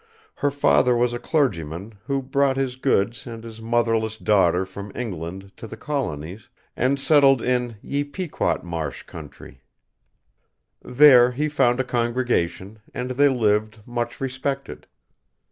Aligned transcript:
Her 0.37 0.49
father 0.49 0.95
was 0.97 1.13
a 1.13 1.19
clergyman 1.19 1.93
who 2.05 2.23
brought 2.23 2.57
his 2.57 2.75
goods 2.75 3.27
and 3.27 3.43
his 3.43 3.61
motherless 3.61 4.17
daughter 4.17 4.65
from 4.65 4.91
England 4.95 5.51
to 5.57 5.67
the 5.67 5.77
Colonies, 5.77 6.49
and 6.75 6.99
settled 6.99 7.39
in 7.39 7.75
"ye 7.83 8.03
Pequot 8.03 8.63
Marsh 8.63 9.03
country." 9.03 9.61
There 10.81 11.33
he 11.33 11.47
found 11.47 11.79
a 11.79 11.83
congregation, 11.83 12.79
and 12.95 13.11
they 13.11 13.29
lived 13.29 13.81
much 13.85 14.19
respected. 14.19 14.87